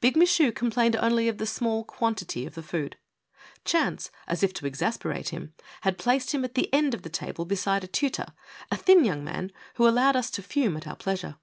[0.00, 2.96] Big Michu complained only of the small quantity of the food.
[3.64, 7.44] Chance, as if to exasperate him, had placed him at the end of the table
[7.44, 8.26] beside a tutor,
[8.72, 11.36] a thin young man who allowed us to fume at our pleasure.